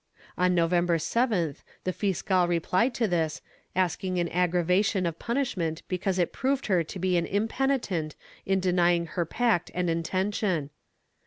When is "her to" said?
6.65-6.97